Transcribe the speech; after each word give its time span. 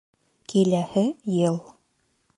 Киләһе 0.53 1.05
йыл 1.35 1.63